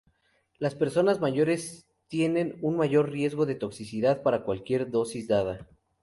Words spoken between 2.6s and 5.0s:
un mayor riesgo de toxicidad para cualquier